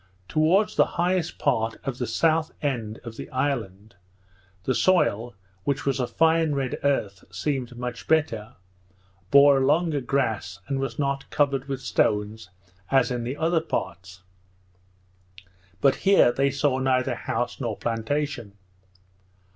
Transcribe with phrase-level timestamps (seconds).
[0.27, 3.93] Towards the highest part of the south end of the island,
[4.63, 8.55] the soil, which was a fine red earth, seemed much better,
[9.29, 12.49] bore a longer grass, and was not covered with stones
[12.89, 14.23] as in the other parts;
[15.81, 18.53] but here they saw neither house nor plantation.